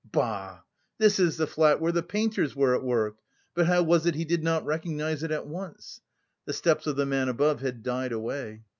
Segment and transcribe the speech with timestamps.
[0.11, 0.61] Bah!
[0.97, 3.17] this is the flat where the painters were at work...
[3.53, 6.01] but how was it he did not recognise it at once?
[6.45, 8.63] The steps of the man above had died away.